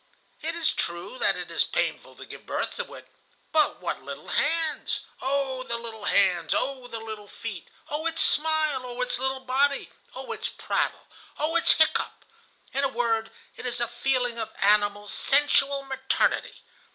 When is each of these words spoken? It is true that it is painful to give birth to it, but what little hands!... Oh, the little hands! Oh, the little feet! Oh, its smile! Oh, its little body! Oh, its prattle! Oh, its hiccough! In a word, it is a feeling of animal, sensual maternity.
It 0.41 0.55
is 0.55 0.71
true 0.71 1.19
that 1.19 1.37
it 1.37 1.51
is 1.51 1.63
painful 1.63 2.15
to 2.15 2.25
give 2.25 2.47
birth 2.47 2.75
to 2.77 2.93
it, 2.95 3.07
but 3.51 3.81
what 3.81 4.01
little 4.01 4.29
hands!... 4.29 5.01
Oh, 5.21 5.61
the 5.61 5.77
little 5.77 6.05
hands! 6.05 6.55
Oh, 6.55 6.87
the 6.87 6.99
little 6.99 7.27
feet! 7.27 7.67
Oh, 7.87 8.07
its 8.07 8.23
smile! 8.23 8.81
Oh, 8.83 8.99
its 9.01 9.19
little 9.19 9.41
body! 9.41 9.91
Oh, 10.15 10.31
its 10.31 10.49
prattle! 10.49 11.05
Oh, 11.37 11.55
its 11.55 11.73
hiccough! 11.75 12.23
In 12.73 12.83
a 12.83 12.89
word, 12.89 13.29
it 13.55 13.67
is 13.67 13.79
a 13.79 13.87
feeling 13.87 14.39
of 14.39 14.51
animal, 14.59 15.07
sensual 15.07 15.83
maternity. 15.83 16.63